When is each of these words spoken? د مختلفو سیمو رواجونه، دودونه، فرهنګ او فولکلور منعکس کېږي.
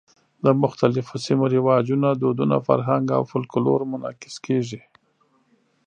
د 0.43 0.45
مختلفو 0.63 1.15
سیمو 1.25 1.45
رواجونه، 1.55 2.09
دودونه، 2.21 2.55
فرهنګ 2.67 3.05
او 3.17 3.21
فولکلور 3.31 3.79
منعکس 3.91 4.35
کېږي. 4.45 4.81